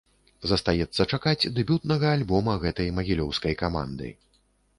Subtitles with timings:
[0.51, 4.13] Застаецца чакаць дэбютнага альбома гэтай магілёўскай каманды.